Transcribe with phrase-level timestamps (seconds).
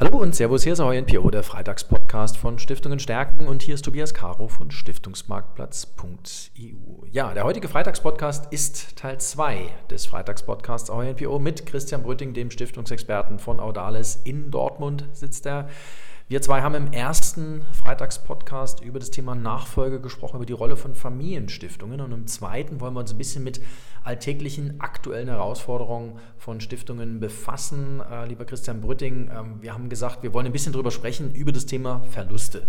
[0.00, 3.84] Hallo und Servus, hier ist euer NPO, der Freitagspodcast von Stiftungen stärken und hier ist
[3.84, 7.06] Tobias Caro von Stiftungsmarktplatz.eu.
[7.10, 12.52] Ja, der heutige Freitagspodcast ist Teil 2 des Freitagspodcasts euer NPO mit Christian Brütting, dem
[12.52, 14.20] Stiftungsexperten von Audales.
[14.22, 15.68] In Dortmund sitzt er.
[16.30, 20.94] Wir zwei haben im ersten Freitagspodcast über das Thema Nachfolge gesprochen, über die Rolle von
[20.94, 22.02] Familienstiftungen.
[22.02, 23.62] Und im zweiten wollen wir uns ein bisschen mit
[24.04, 28.02] alltäglichen aktuellen Herausforderungen von Stiftungen befassen.
[28.10, 31.50] Äh, lieber Christian Brütting, äh, wir haben gesagt, wir wollen ein bisschen darüber sprechen, über
[31.50, 32.66] das Thema Verluste.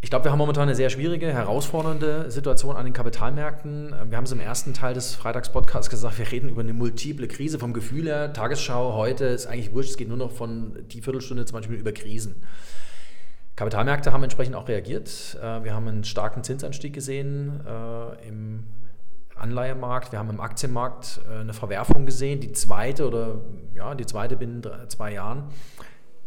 [0.00, 3.92] Ich glaube, wir haben momentan eine sehr schwierige, herausfordernde Situation an den Kapitalmärkten.
[4.08, 7.58] Wir haben es im ersten Teil des Freitagspodcasts gesagt, wir reden über eine multiple Krise
[7.58, 8.32] vom Gefühl her.
[8.32, 11.90] Tagesschau heute ist eigentlich wurscht, es geht nur noch von die Viertelstunde zum Beispiel über
[11.90, 12.36] Krisen.
[13.56, 15.36] Kapitalmärkte haben entsprechend auch reagiert.
[15.42, 18.64] Äh, wir haben einen starken Zinsanstieg gesehen äh, im
[19.34, 23.40] Anleihemarkt, wir haben im Aktienmarkt äh, eine Verwerfung gesehen, die zweite oder
[23.74, 25.50] ja, die zweite binnen zwei Jahren.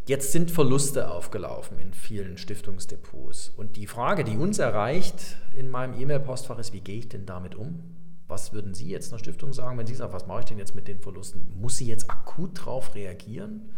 [0.07, 3.51] Jetzt sind Verluste aufgelaufen in vielen Stiftungsdepots.
[3.55, 7.53] Und die Frage, die uns erreicht in meinem E-Mail-Postfach ist, wie gehe ich denn damit
[7.53, 7.83] um?
[8.27, 10.73] Was würden Sie jetzt einer Stiftung sagen, wenn Sie sagen, was mache ich denn jetzt
[10.73, 11.53] mit den Verlusten?
[11.59, 13.69] Muss sie jetzt akut darauf reagieren?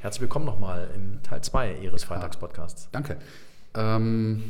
[0.00, 2.88] Herzlich willkommen nochmal im Teil 2 Ihres Freitagspodcasts.
[2.92, 3.16] Danke.
[3.74, 4.42] Ähm,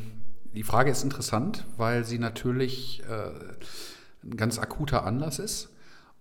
[0.54, 3.30] die Frage ist interessant, weil sie natürlich äh,
[4.24, 5.68] ein ganz akuter Anlass ist.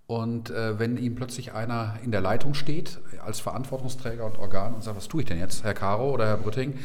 [0.07, 4.83] Und äh, wenn ihm plötzlich einer in der Leitung steht, als Verantwortungsträger und Organ und
[4.83, 6.75] sagt, was tue ich denn jetzt, Herr Caro oder Herr Brütting,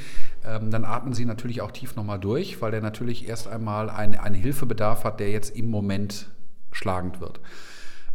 [0.47, 4.23] ähm, dann atmen Sie natürlich auch tief nochmal durch, weil der natürlich erst einmal eine,
[4.23, 6.29] einen Hilfebedarf hat, der jetzt im Moment
[6.73, 7.41] schlagend wird.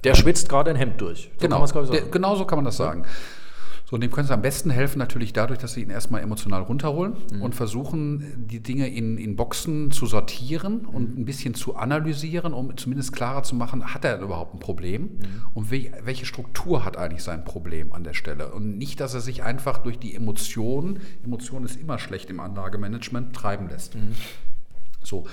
[0.04, 1.32] Der schwitzt gerade ein Hemd durch.
[1.36, 1.66] So genau,
[2.12, 3.06] genau so kann man das sagen.
[3.86, 6.64] So, und dem können Sie am besten helfen natürlich dadurch, dass Sie ihn erstmal emotional
[6.64, 7.42] runterholen mhm.
[7.44, 12.76] und versuchen, die Dinge in, in Boxen zu sortieren und ein bisschen zu analysieren, um
[12.78, 15.20] zumindest klarer zu machen, hat er überhaupt ein Problem mhm.
[15.54, 18.52] und we welche Struktur hat eigentlich sein Problem an der Stelle.
[18.52, 23.36] Und nicht, dass er sich einfach durch die Emotionen, Emotion ist immer schlecht im Anlagemanagement,
[23.36, 23.96] treiben lässt.
[23.96, 24.16] Mhm.
[25.04, 25.26] So.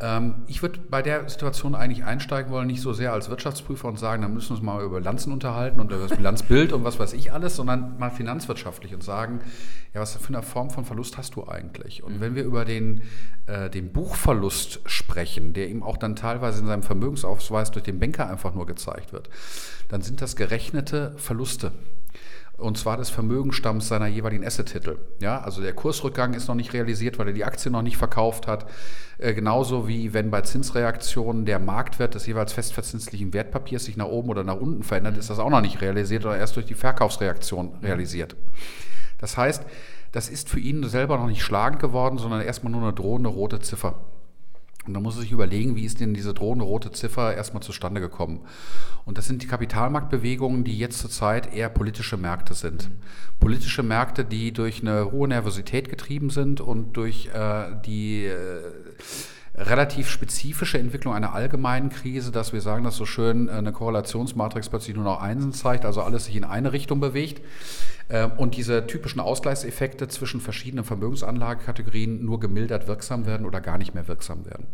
[0.00, 3.98] Ähm, ich würde bei der Situation eigentlich einsteigen wollen, nicht so sehr als Wirtschaftsprüfer und
[3.98, 6.98] sagen, dann müssen wir uns mal über Bilanzen unterhalten und über das Bilanzbild und was
[6.98, 9.40] weiß ich alles, sondern mal finanzwirtschaftlich und sagen,
[9.92, 12.02] ja, was für eine Form von Verlust hast du eigentlich?
[12.02, 12.20] Und mhm.
[12.20, 13.02] wenn wir über den,
[13.46, 18.28] äh, den Buchverlust sprechen, der ihm auch dann teilweise in seinem Vermögensausweis durch den Banker
[18.30, 19.28] einfach nur gezeigt wird,
[19.88, 21.72] dann sind das gerechnete Verluste
[22.60, 24.98] und zwar des Vermögensstamms seiner jeweiligen Asset-Titel.
[25.20, 28.46] Ja, also der Kursrückgang ist noch nicht realisiert, weil er die Aktie noch nicht verkauft
[28.46, 28.66] hat.
[29.18, 34.30] Äh, genauso wie wenn bei Zinsreaktionen der Marktwert des jeweils festverzinslichen Wertpapiers sich nach oben
[34.30, 37.76] oder nach unten verändert, ist das auch noch nicht realisiert oder erst durch die Verkaufsreaktion
[37.82, 38.36] realisiert.
[39.18, 39.64] Das heißt,
[40.12, 43.60] das ist für ihn selber noch nicht schlagend geworden, sondern erstmal nur eine drohende rote
[43.60, 43.94] Ziffer.
[44.86, 48.00] Und da muss er sich überlegen, wie ist denn diese drohende rote Ziffer erstmal zustande
[48.00, 48.40] gekommen.
[49.04, 52.90] Und das sind die Kapitalmarktbewegungen, die jetzt zurzeit eher politische Märkte sind.
[53.40, 58.62] Politische Märkte, die durch eine hohe Nervosität getrieben sind und durch äh, die äh,
[59.60, 64.68] relativ spezifische Entwicklung einer allgemeinen Krise, dass wir sagen, dass so schön äh, eine Korrelationsmatrix
[64.68, 67.42] plötzlich nur noch Einsen zeigt, also alles sich in eine Richtung bewegt.
[68.08, 73.94] Ähm, und diese typischen Ausgleichseffekte zwischen verschiedenen Vermögensanlagekategorien nur gemildert wirksam werden oder gar nicht
[73.94, 74.66] mehr wirksam werden.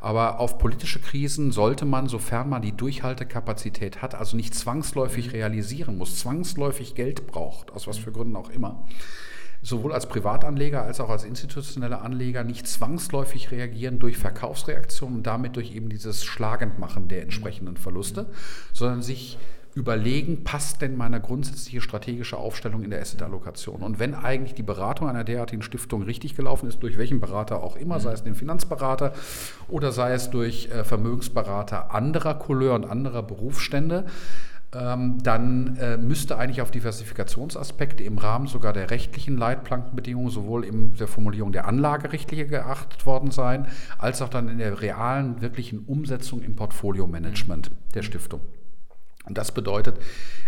[0.00, 5.96] Aber auf politische Krisen sollte man, sofern man die Durchhaltekapazität hat, also nicht zwangsläufig realisieren
[5.96, 8.84] muss, zwangsläufig Geld braucht, aus was für Gründen auch immer,
[9.66, 15.56] sowohl als Privatanleger als auch als institutionelle Anleger nicht zwangsläufig reagieren durch Verkaufsreaktionen und damit
[15.56, 18.26] durch eben dieses Schlagendmachen der entsprechenden Verluste,
[18.72, 19.38] sondern sich
[19.74, 23.82] überlegen, passt denn meine grundsätzliche strategische Aufstellung in der Asset-Allokation?
[23.82, 27.76] Und wenn eigentlich die Beratung einer derartigen Stiftung richtig gelaufen ist, durch welchen Berater auch
[27.76, 29.12] immer, sei es den Finanzberater
[29.68, 34.06] oder sei es durch äh, Vermögensberater anderer Couleur und anderer Berufsstände,
[35.22, 41.08] dann äh, müsste eigentlich auf Diversifikationsaspekte im Rahmen sogar der rechtlichen Leitplankenbedingungen sowohl in der
[41.08, 43.66] Formulierung der Anlagerichtlinie geachtet worden sein,
[43.98, 48.40] als auch dann in der realen, wirklichen Umsetzung im Portfolio-Management der Stiftung.
[49.26, 49.98] Und das bedeutet,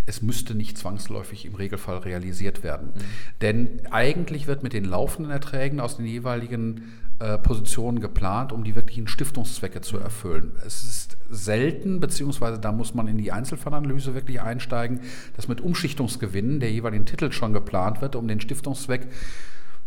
[0.07, 2.89] es müsste nicht zwangsläufig im Regelfall realisiert werden.
[2.95, 3.01] Mhm.
[3.41, 8.77] Denn eigentlich wird mit den laufenden Erträgen aus den jeweiligen äh, Positionen geplant, um die
[8.77, 10.53] wirklichen Stiftungszwecke zu erfüllen.
[10.65, 15.01] Es ist selten, beziehungsweise da muss man in die Einzelfallanalyse wirklich einsteigen,
[15.35, 19.09] dass mit Umschichtungsgewinnen der jeweiligen Titel schon geplant wird, um den Stiftungszweck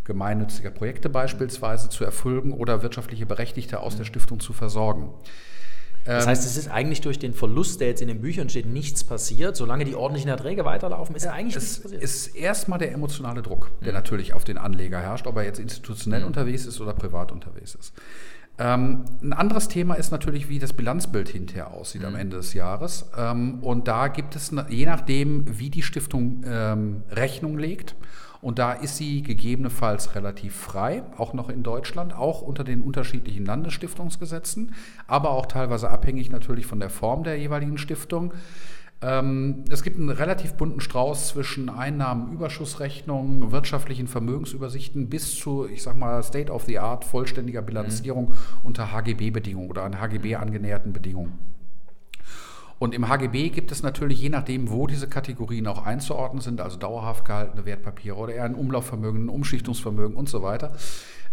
[0.04, 5.10] gemeinnütziger Projekte beispielsweise zu erfüllen oder wirtschaftliche Berechtigte aus der Stiftung zu versorgen.
[6.06, 9.04] Das heißt, es ist eigentlich durch den Verlust, der jetzt in den Büchern steht, nichts
[9.04, 9.56] passiert.
[9.56, 12.04] Solange die ordentlichen Erträge weiterlaufen, ist ja eigentlich es nichts passiert.
[12.04, 13.96] Es ist erstmal der emotionale Druck, der mhm.
[13.96, 16.28] natürlich auf den Anleger herrscht, ob er jetzt institutionell mhm.
[16.28, 17.94] unterwegs ist oder privat unterwegs ist.
[18.58, 22.08] Ähm, ein anderes Thema ist natürlich, wie das Bilanzbild hinterher aussieht mhm.
[22.10, 23.10] am Ende des Jahres.
[23.18, 27.96] Ähm, und da gibt es, je nachdem, wie die Stiftung ähm, Rechnung legt,
[28.42, 33.46] und da ist sie gegebenenfalls relativ frei, auch noch in Deutschland, auch unter den unterschiedlichen
[33.46, 34.74] Landesstiftungsgesetzen,
[35.08, 38.34] aber auch teilweise abhängig natürlich von der Form der jeweiligen Stiftung.
[39.04, 45.98] Ähm, es gibt einen relativ bunten Strauß zwischen Einnahmenüberschussrechnungen, wirtschaftlichen Vermögensübersichten bis zu, ich sag
[45.98, 48.36] mal, State of the Art, vollständiger Bilanzierung mhm.
[48.64, 51.40] unter HGB-Bedingungen oder an HGB angenäherten Bedingungen.
[52.82, 56.78] Und im HGB gibt es natürlich, je nachdem, wo diese Kategorien auch einzuordnen sind, also
[56.78, 60.74] dauerhaft gehaltene Wertpapiere oder eher ein Umlaufvermögen, ein Umschichtungsvermögen und so weiter,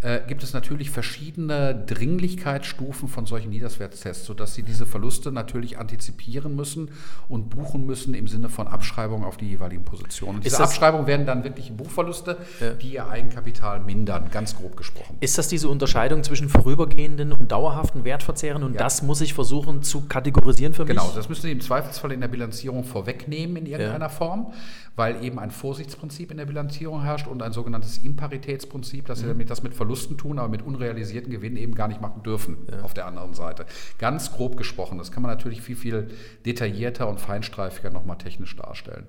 [0.00, 6.54] äh, gibt es natürlich verschiedene Dringlichkeitsstufen von solchen Niederswertstests, sodass sie diese Verluste natürlich antizipieren
[6.54, 6.90] müssen
[7.28, 10.40] und buchen müssen im Sinne von Abschreibung auf die jeweiligen Positionen.
[10.40, 12.74] Diese Abschreibungen werden dann wirklich Buchverluste, ja.
[12.74, 15.16] die ihr Eigenkapital mindern, ganz grob gesprochen.
[15.18, 18.78] Ist das diese Unterscheidung zwischen vorübergehenden und dauerhaften Wertverzehren und ja.
[18.78, 20.90] das muss ich versuchen zu kategorisieren für mich?
[20.90, 24.08] Genau, das müssen Sie im Zweifelsfall in der Bilanzierung vorwegnehmen in irgendeiner ja.
[24.08, 24.52] Form,
[24.98, 29.22] weil eben ein Vorsichtsprinzip in der Bilanzierung herrscht und ein sogenanntes Imparitätsprinzip, dass mhm.
[29.22, 32.22] Sie damit das mit Verlusten Verlusten tun, aber mit unrealisierten Gewinnen eben gar nicht machen
[32.22, 32.82] dürfen ja.
[32.82, 33.66] auf der anderen Seite.
[33.98, 34.98] Ganz grob gesprochen.
[34.98, 36.10] Das kann man natürlich viel, viel
[36.44, 39.06] detaillierter und feinstreifiger nochmal technisch darstellen.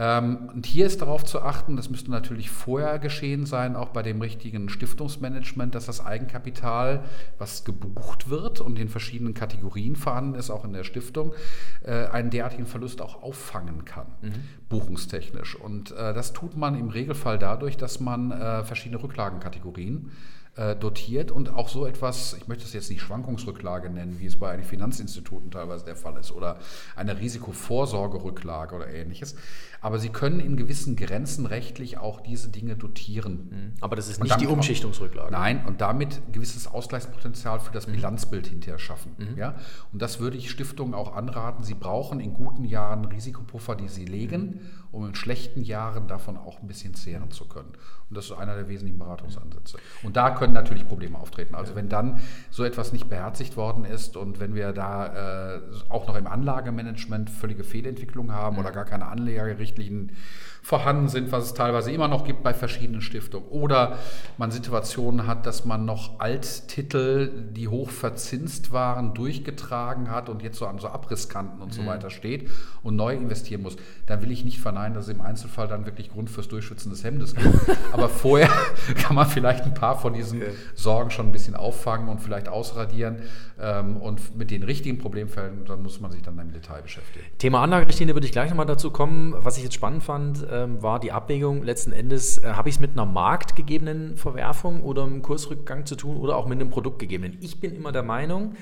[0.00, 4.02] Ähm, und hier ist darauf zu achten, das müsste natürlich vorher geschehen sein, auch bei
[4.02, 7.04] dem richtigen Stiftungsmanagement, dass das Eigenkapital,
[7.36, 11.34] was gebucht wird und in verschiedenen Kategorien vorhanden ist, auch in der Stiftung,
[11.82, 14.32] äh, einen derartigen Verlust auch auffangen kann, mhm.
[14.70, 15.54] buchungstechnisch.
[15.54, 20.39] Und äh, das tut man im Regelfall dadurch, dass man äh, verschiedene Rücklagenkategorien äh,
[20.80, 24.50] dotiert und auch so etwas, ich möchte es jetzt nicht Schwankungsrücklage nennen, wie es bei
[24.50, 26.58] einigen Finanzinstituten teilweise der Fall ist, oder
[26.96, 29.36] eine Risikovorsorgerücklage oder ähnliches.
[29.80, 33.48] Aber sie können in gewissen Grenzen rechtlich auch diese Dinge dotieren.
[33.50, 33.72] Mhm.
[33.80, 35.32] Aber das ist nicht die Umschichtungsrücklage.
[35.32, 37.92] Nein, und damit gewisses Ausgleichspotenzial für das mhm.
[37.92, 39.12] Bilanzbild hinterher schaffen.
[39.16, 39.38] Mhm.
[39.38, 39.54] Ja?
[39.92, 41.64] Und das würde ich Stiftungen auch anraten.
[41.64, 44.60] Sie brauchen in guten Jahren Risikopuffer, die sie legen, mhm.
[44.92, 47.72] Um in schlechten Jahren davon auch ein bisschen zehren zu können.
[48.08, 49.78] Und das ist einer der wesentlichen Beratungsansätze.
[50.02, 51.54] Und da können natürlich Probleme auftreten.
[51.54, 52.20] Also wenn dann
[52.50, 57.30] so etwas nicht beherzigt worden ist und wenn wir da äh, auch noch im Anlagemanagement
[57.30, 60.12] völlige Fehlentwicklungen haben oder gar keine Anlegerrichtlinien
[60.62, 63.48] vorhanden sind, was es teilweise immer noch gibt bei verschiedenen Stiftungen.
[63.48, 63.98] Oder
[64.38, 70.58] man Situationen hat, dass man noch Alttitel, die hoch verzinst waren, durchgetragen hat und jetzt
[70.58, 71.72] so an so Abrisskanten und mhm.
[71.72, 72.50] so weiter steht
[72.82, 73.76] und neu investieren muss.
[74.06, 77.04] Dann will ich nicht verneinen, dass es im Einzelfall dann wirklich Grund fürs Durchschützen des
[77.04, 77.48] Hemdes gibt.
[77.92, 78.50] Aber vorher
[78.96, 80.42] kann man vielleicht ein paar von diesen
[80.74, 83.22] Sorgen schon ein bisschen auffangen und vielleicht ausradieren.
[83.58, 87.24] Ähm, und mit den richtigen Problemfällen, dann muss man sich dann im Detail beschäftigen.
[87.38, 89.34] Thema Anlagerichtlinie würde ich gleich nochmal dazu kommen.
[89.36, 92.80] Was ich jetzt spannend fand, ähm, war die Abwägung letzten Endes, äh, habe ich es
[92.80, 97.38] mit einer marktgegebenen Verwerfung oder einem Kursrückgang zu tun oder auch mit einem produktgegebenen.
[97.40, 98.56] Ich bin immer der Meinung,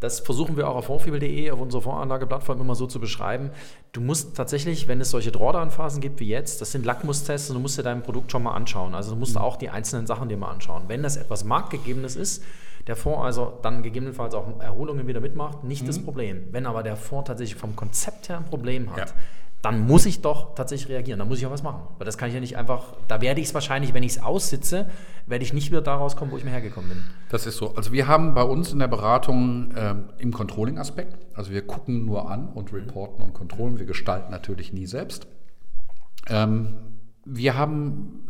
[0.00, 3.50] das versuchen wir auch auf fondfibel.de, auf unserer Voranlageplattform immer so zu beschreiben.
[3.92, 7.60] Du musst tatsächlich, wenn es solche Drawdown-Phasen gibt wie jetzt, das sind Lackmustests und du
[7.60, 8.94] musst dir dein Produkt schon mal anschauen.
[8.94, 9.40] Also du musst mhm.
[9.40, 10.84] auch die einzelnen Sachen dir mal anschauen.
[10.88, 12.44] Wenn das etwas Marktgegebenes ist,
[12.86, 15.86] der Fonds also dann gegebenenfalls auch Erholungen wieder mitmacht, nicht mhm.
[15.86, 16.48] das Problem.
[16.50, 19.14] Wenn aber der Fonds tatsächlich vom Konzept her ein Problem hat, ja
[19.64, 21.18] dann muss ich doch tatsächlich reagieren.
[21.18, 21.84] Dann muss ich auch was machen.
[21.96, 24.22] Weil das kann ich ja nicht einfach, da werde ich es wahrscheinlich, wenn ich es
[24.22, 24.90] aussitze,
[25.26, 27.04] werde ich nicht wieder da rauskommen, wo ich mir hergekommen bin.
[27.30, 27.74] Das ist so.
[27.74, 32.30] Also wir haben bei uns in der Beratung ähm, im Controlling-Aspekt, also wir gucken nur
[32.30, 35.26] an und reporten und kontrollen, wir gestalten natürlich nie selbst.
[36.28, 36.74] Ähm,
[37.24, 38.20] wir haben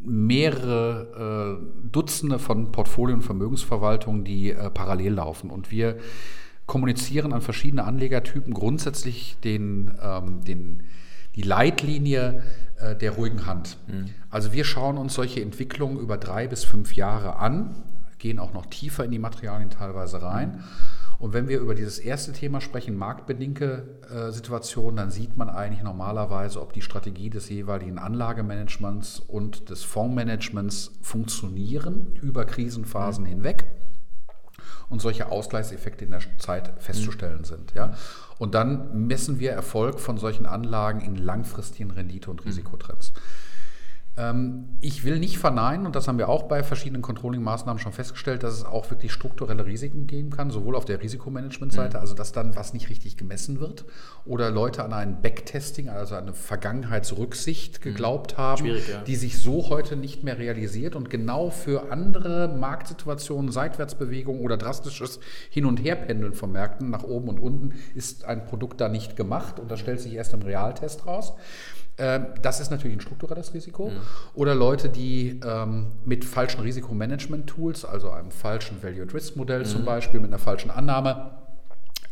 [0.00, 5.50] mehrere äh, Dutzende von Portfolio- und Vermögensverwaltungen, die äh, parallel laufen.
[5.50, 5.96] Und wir
[6.68, 10.84] kommunizieren an verschiedene Anlegertypen grundsätzlich den, ähm, den,
[11.34, 12.44] die Leitlinie
[12.76, 13.78] äh, der ruhigen Hand.
[13.88, 14.10] Mhm.
[14.30, 17.74] Also wir schauen uns solche Entwicklungen über drei bis fünf Jahre an,
[18.18, 20.62] gehen auch noch tiefer in die Materialien teilweise rein.
[21.18, 25.82] Und wenn wir über dieses erste Thema sprechen, marktbedingte äh, Situationen, dann sieht man eigentlich
[25.82, 33.28] normalerweise, ob die Strategie des jeweiligen Anlagemanagements und des Fondsmanagements funktionieren über Krisenphasen mhm.
[33.30, 33.64] hinweg
[34.88, 37.74] und solche Ausgleichseffekte in der Zeit festzustellen sind.
[37.74, 37.94] Ja?
[38.38, 43.12] Und dann messen wir Erfolg von solchen Anlagen in langfristigen Rendite- und Risikotrends.
[43.12, 43.47] Mhm.
[44.18, 48.42] Ähm, ich will nicht verneinen, und das haben wir auch bei verschiedenen Controlling-Maßnahmen schon festgestellt,
[48.42, 52.00] dass es auch wirklich strukturelle Risiken geben kann, sowohl auf der Risikomanagement-Seite, mhm.
[52.00, 53.84] also dass dann was nicht richtig gemessen wird,
[54.24, 57.82] oder Leute an ein Backtesting, also eine Vergangenheitsrücksicht mhm.
[57.82, 58.74] geglaubt haben, ja.
[59.06, 65.20] die sich so heute nicht mehr realisiert und genau für andere Marktsituationen, Seitwärtsbewegungen oder drastisches
[65.50, 69.60] Hin- und Herpendeln von Märkten nach oben und unten ist ein Produkt da nicht gemacht
[69.60, 71.34] und das stellt sich erst im Realtest raus.
[71.98, 73.88] Ähm, das ist natürlich ein strukturelles Risiko.
[73.90, 74.00] Mhm.
[74.34, 79.64] Oder Leute, die ähm, mit falschen Risikomanagement-Tools, also einem falschen Value-at-Risk-Modell mhm.
[79.64, 81.32] zum Beispiel, mit einer falschen Annahme,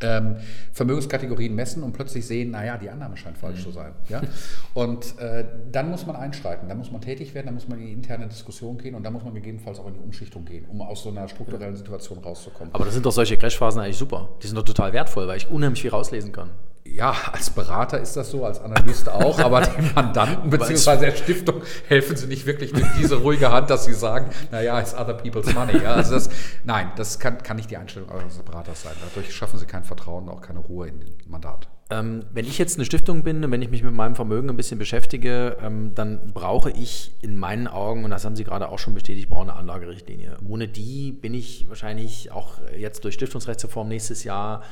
[0.03, 0.37] ähm,
[0.73, 3.63] Vermögenskategorien messen und plötzlich sehen, naja, die Annahme scheint falsch mhm.
[3.63, 3.93] zu sein.
[4.09, 4.21] Ja?
[4.75, 7.87] Und äh, dann muss man einschreiten, dann muss man tätig werden, dann muss man in
[7.87, 10.83] die interne Diskussion gehen und dann muss man gegebenenfalls auch in die Umschichtung gehen, um
[10.83, 12.75] aus so einer strukturellen Situation rauszukommen.
[12.75, 14.29] Aber das sind doch solche Crashphasen eigentlich super.
[14.43, 16.51] Die sind doch total wertvoll, weil ich unheimlich viel rauslesen kann
[16.95, 20.97] ja, als Berater ist das so, als Analyst auch, aber den Mandanten bzw.
[20.99, 24.95] der Stiftung helfen sie nicht wirklich durch diese ruhige Hand, dass sie sagen, naja, it's
[24.95, 25.77] other people's money.
[25.83, 26.31] Ja, also das,
[26.65, 28.93] nein, das kann, kann nicht die Einstellung eures Beraters sein.
[29.09, 31.69] Dadurch schaffen sie kein Vertrauen, auch keine Ruhe in den Mandat.
[31.89, 34.57] Ähm, wenn ich jetzt eine Stiftung bin und wenn ich mich mit meinem Vermögen ein
[34.57, 38.81] bisschen beschäftige, ähm, dann brauche ich in meinen Augen, und das haben Sie gerade auch
[38.81, 40.37] schon bestätigt, brauche eine Anlagerichtlinie.
[40.49, 44.63] Ohne die bin ich wahrscheinlich auch jetzt durch Stiftungsrechtsreform nächstes Jahr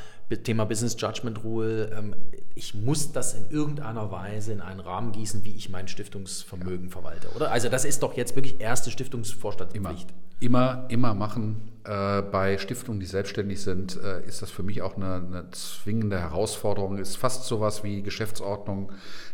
[0.43, 2.15] Thema Business Judgment Rule, ähm,
[2.55, 6.93] ich muss das in irgendeiner Weise in einen Rahmen gießen, wie ich mein Stiftungsvermögen ja.
[6.93, 7.51] verwalte, oder?
[7.51, 10.09] Also das ist doch jetzt wirklich erste Stiftungsvorstandspflicht.
[10.41, 11.74] Immer, immer, immer machen.
[11.85, 16.19] Äh, bei Stiftungen, die selbstständig sind, äh, ist das für mich auch eine, eine zwingende
[16.19, 16.97] Herausforderung.
[16.97, 18.91] Ist fast sowas wie Geschäftsordnung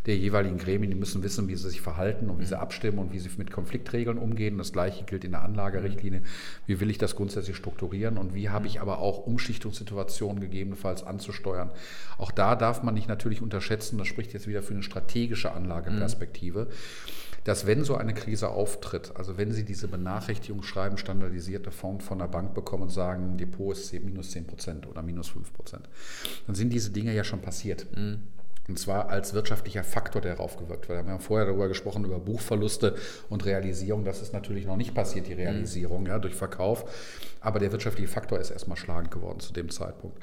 [0.06, 0.90] der jeweiligen Gremien.
[0.90, 2.62] Die müssen wissen, wie sie sich verhalten und wie sie mhm.
[2.62, 4.58] abstimmen und wie sie mit Konfliktregeln umgehen.
[4.58, 6.22] Das Gleiche gilt in der Anlagerichtlinie.
[6.66, 8.82] Wie will ich das grundsätzlich strukturieren und wie habe ich mhm.
[8.82, 11.70] aber auch Umschichtungssituationen gegebenenfalls anzusteuern.
[12.18, 16.64] Auch da darf man nicht natürlich unterschätzen, das spricht jetzt wieder für eine strategische Anlageperspektive.
[16.64, 22.04] Mhm dass wenn so eine Krise auftritt, also wenn Sie diese Benachrichtigung schreiben, standardisierte Fonds
[22.04, 25.88] von der Bank bekommen und sagen, Depot ist minus 10 Prozent oder minus 5 Prozent,
[26.46, 27.86] dann sind diese Dinge ja schon passiert.
[27.96, 28.20] Mhm.
[28.68, 31.04] Und zwar als wirtschaftlicher Faktor, der darauf gewirkt wird.
[31.04, 32.94] Wir haben vorher darüber gesprochen, über Buchverluste
[33.28, 34.04] und Realisierung.
[34.04, 36.06] Das ist natürlich noch nicht passiert, die Realisierung, mhm.
[36.06, 36.84] ja, durch Verkauf.
[37.40, 40.22] Aber der wirtschaftliche Faktor ist erstmal schlagend geworden zu dem Zeitpunkt.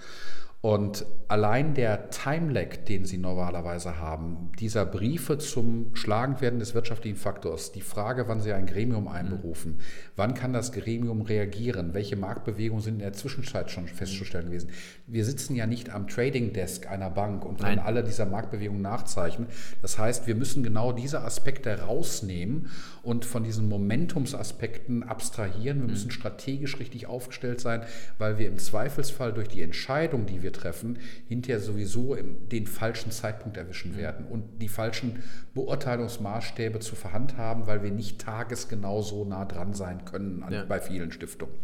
[0.61, 7.71] Und allein der Time-Lag, den Sie normalerweise haben, dieser Briefe zum Schlagendwerden des wirtschaftlichen Faktors,
[7.71, 9.09] die Frage, wann Sie ein Gremium mhm.
[9.09, 9.81] einberufen, mhm.
[10.15, 14.71] wann kann das Gremium reagieren, welche Marktbewegungen sind in der Zwischenzeit schon festzustellen gewesen.
[15.05, 17.85] Wir sitzen ja nicht am Trading Desk einer Bank und können Nein.
[17.85, 19.49] alle dieser Marktbewegungen nachzeichnen.
[19.83, 22.71] Das heißt, wir müssen genau diese Aspekte rausnehmen
[23.03, 25.77] und von diesen Momentumsaspekten abstrahieren.
[25.77, 25.91] Wir mhm.
[25.91, 27.83] müssen strategisch richtig aufgestellt sein,
[28.17, 33.11] weil wir im Zweifelsfall durch die Entscheidung, die wir wir treffen, hinterher sowieso den falschen
[33.11, 33.97] Zeitpunkt erwischen mhm.
[33.97, 35.23] werden und die falschen
[35.53, 40.65] Beurteilungsmaßstäbe zu verhandhaben, weil wir nicht tagesgenau so nah dran sein können an, ja.
[40.65, 41.55] bei vielen Stiftungen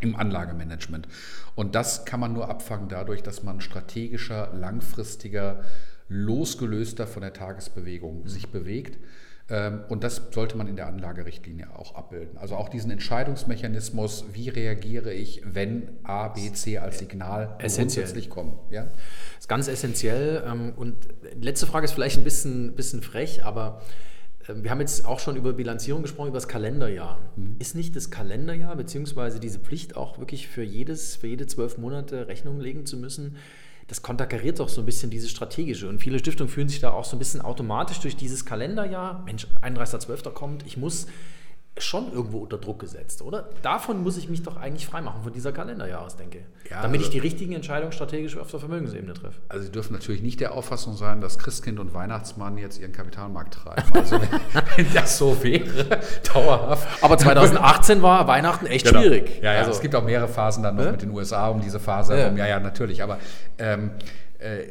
[0.00, 1.06] im Anlagemanagement.
[1.54, 5.62] Und das kann man nur abfangen dadurch, dass man strategischer, langfristiger,
[6.08, 8.28] losgelöster von der Tagesbewegung mhm.
[8.28, 8.98] sich bewegt
[9.88, 12.38] und das sollte man in der Anlagerichtlinie auch abbilden.
[12.38, 18.58] Also auch diesen Entscheidungsmechanismus, wie reagiere ich, wenn A, B, C als Signal grundsätzlich kommen.
[18.70, 18.84] Ja?
[18.84, 20.44] Das ist ganz essentiell.
[20.46, 20.96] Ähm, und
[21.40, 23.82] letzte Frage ist vielleicht ein bisschen, bisschen frech, aber
[24.48, 27.18] ähm, wir haben jetzt auch schon über Bilanzierung gesprochen, über das Kalenderjahr.
[27.36, 27.56] Mhm.
[27.58, 32.28] Ist nicht das Kalenderjahr beziehungsweise diese Pflicht auch wirklich für jedes, für jede zwölf Monate
[32.28, 33.36] Rechnung legen zu müssen?
[33.90, 35.88] Das konterkariert doch so ein bisschen dieses Strategische.
[35.88, 39.48] Und viele Stiftungen fühlen sich da auch so ein bisschen automatisch durch dieses Kalenderjahr, Mensch,
[39.62, 40.30] 31.12.
[40.30, 41.08] kommt, ich muss
[41.82, 43.48] schon irgendwo unter Druck gesetzt, oder?
[43.62, 46.40] Davon muss ich mich doch eigentlich freimachen, von dieser Kalenderjahresdenke.
[46.70, 49.40] Ja, damit also, ich die richtigen Entscheidungen strategisch auf der Vermögensebene treffe.
[49.48, 53.54] Also Sie dürfen natürlich nicht der Auffassung sein, dass Christkind und Weihnachtsmann jetzt ihren Kapitalmarkt
[53.54, 53.82] treiben.
[53.94, 54.20] Also
[54.76, 56.00] wenn, das so wäre,
[56.32, 57.02] dauerhaft.
[57.02, 59.00] Aber 2018 war Weihnachten echt genau.
[59.00, 59.40] schwierig.
[59.42, 60.92] Ja, ja, also, es gibt auch mehrere Phasen dann noch äh?
[60.92, 62.36] mit den USA um diese Phase herum.
[62.36, 63.02] Ja, ja, natürlich.
[63.02, 63.18] Aber
[63.58, 63.90] ähm,
[64.40, 64.66] äh,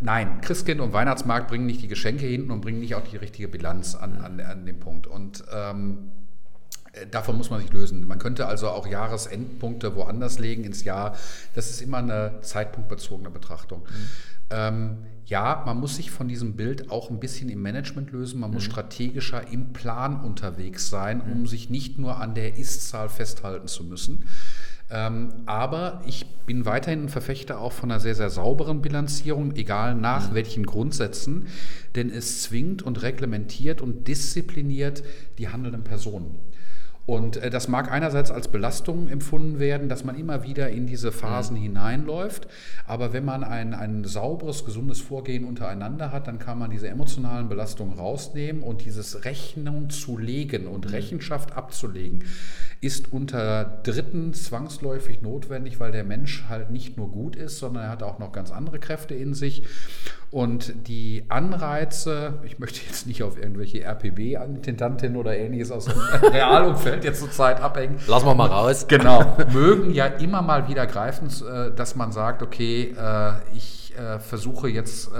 [0.00, 3.48] nein, Christkind und Weihnachtsmarkt bringen nicht die Geschenke hinten und bringen nicht auch die richtige
[3.48, 5.06] Bilanz an, an, an den Punkt.
[5.06, 6.10] Und ähm,
[7.10, 8.06] Davon muss man sich lösen.
[8.06, 11.16] Man könnte also auch Jahresendpunkte woanders legen ins Jahr.
[11.54, 13.80] Das ist immer eine zeitpunktbezogene Betrachtung.
[13.80, 14.06] Mhm.
[14.50, 18.40] Ähm, ja, man muss sich von diesem Bild auch ein bisschen im Management lösen.
[18.40, 18.70] Man muss mhm.
[18.70, 21.46] strategischer im Plan unterwegs sein, um mhm.
[21.46, 24.24] sich nicht nur an der Ist-Zahl festhalten zu müssen.
[24.88, 29.96] Ähm, aber ich bin weiterhin ein Verfechter auch von einer sehr, sehr sauberen Bilanzierung, egal
[29.96, 30.34] nach mhm.
[30.36, 31.48] welchen Grundsätzen,
[31.96, 35.02] denn es zwingt und reglementiert und diszipliniert
[35.38, 36.36] die handelnden Personen.
[37.06, 41.12] Und äh, das mag einerseits als Belastung empfunden werden, dass man immer wieder in diese
[41.12, 41.62] Phasen mhm.
[41.62, 42.48] hineinläuft.
[42.84, 47.48] Aber wenn man ein, ein sauberes, gesundes Vorgehen untereinander hat, dann kann man diese emotionalen
[47.48, 50.90] Belastungen rausnehmen und dieses Rechnung zu legen und mhm.
[50.90, 52.24] Rechenschaft abzulegen,
[52.80, 57.90] ist unter Dritten zwangsläufig notwendig, weil der Mensch halt nicht nur gut ist, sondern er
[57.90, 59.64] hat auch noch ganz andere Kräfte in sich.
[60.30, 65.98] Und die Anreize, ich möchte jetzt nicht auf irgendwelche RPB-Intendantinnen oder ähnliches aus dem
[66.32, 67.98] Realumfeld jetzt zurzeit abhängen.
[68.06, 68.86] Lassen wir mal raus.
[68.88, 69.36] Genau.
[69.52, 74.68] mögen ja immer mal wieder greifen, äh, dass man sagt, okay, äh, ich äh, versuche
[74.68, 75.10] jetzt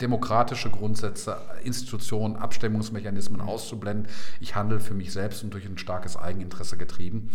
[0.00, 4.08] demokratische Grundsätze, Institutionen, Abstimmungsmechanismen auszublenden.
[4.40, 7.30] Ich handle für mich selbst und durch ein starkes Eigeninteresse getrieben.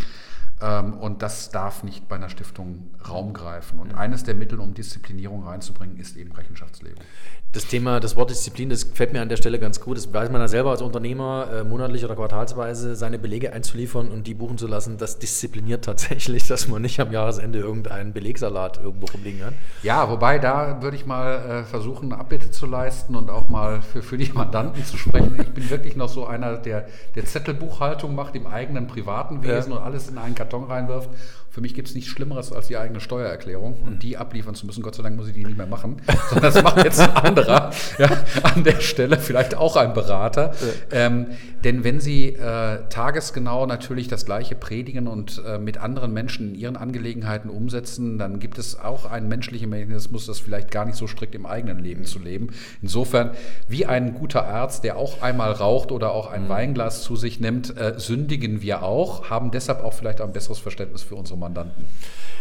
[0.61, 3.79] Ähm, und das darf nicht bei einer Stiftung Raum greifen.
[3.79, 7.03] Und eines der Mittel, um Disziplinierung reinzubringen, ist eben Rechenschaftslegung.
[7.51, 9.95] Das Thema, das Wort Disziplin, das gefällt mir an der Stelle ganz gut.
[9.95, 14.27] Das weiß man ja selber als Unternehmer, äh, monatlich oder quartalsweise seine Belege einzuliefern und
[14.27, 14.97] die buchen zu lassen.
[14.97, 19.53] Das diszipliniert tatsächlich, dass man nicht am Jahresende irgendeinen Belegsalat irgendwo rumliegen hat.
[19.83, 24.01] Ja, wobei da würde ich mal äh, versuchen, Abbitte zu leisten und auch mal für,
[24.01, 25.39] für die Mandanten zu sprechen.
[25.39, 29.77] Ich bin wirklich noch so einer, der, der Zettelbuchhaltung macht im eigenen privaten Wesen ja.
[29.77, 31.09] und alles in einen Karton reinwirft
[31.55, 34.83] für mich gibt es nichts Schlimmeres als die eigene Steuererklärung und die abliefern zu müssen.
[34.83, 37.71] Gott sei Dank muss ich die nicht mehr machen, sondern das macht jetzt ein anderer
[37.97, 38.09] ja,
[38.43, 40.51] an der Stelle, vielleicht auch ein Berater.
[40.91, 41.05] Ja.
[41.05, 41.27] Ähm,
[41.63, 46.55] denn wenn Sie äh, tagesgenau natürlich das Gleiche predigen und äh, mit anderen Menschen in
[46.55, 51.07] ihren Angelegenheiten umsetzen, dann gibt es auch einen menschlichen Mechanismus, das vielleicht gar nicht so
[51.07, 52.49] strikt im eigenen Leben zu leben.
[52.81, 53.31] Insofern,
[53.69, 56.49] wie ein guter Arzt, der auch einmal raucht oder auch ein mhm.
[56.49, 61.01] Weinglas zu sich nimmt, äh, sündigen wir auch, haben deshalb auch vielleicht ein besseres Verständnis
[61.01, 61.85] für unsere Mandanten.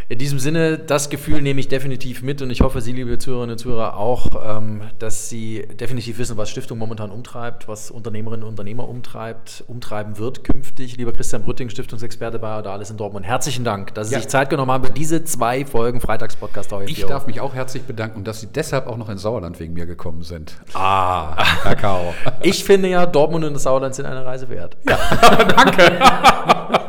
[0.08, 3.54] In diesem Sinne, das Gefühl nehme ich definitiv mit und ich hoffe, Sie, liebe Zuhörerinnen
[3.54, 8.50] und Zuhörer, auch, ähm, dass Sie definitiv wissen, was Stiftung momentan umtreibt, was Unternehmerinnen und
[8.50, 10.99] Unternehmer umtreibt, umtreiben wird künftig.
[10.99, 14.20] Lieber Christian Brütting, Stiftungsexperte bei Adalis in Dortmund, herzlichen Dank, dass Sie ja.
[14.20, 16.75] sich Zeit genommen haben für diese zwei Folgen Freitagspodcast.
[16.87, 19.73] Ich darf mich auch herzlich bedanken und dass Sie deshalb auch noch in Sauerland wegen
[19.73, 20.58] mir gekommen sind.
[20.75, 22.12] Ah, Kakao.
[22.42, 24.76] ich finde ja, Dortmund und das Sauerland sind eine Reise wert.
[24.87, 24.99] Ja,
[25.56, 26.80] danke.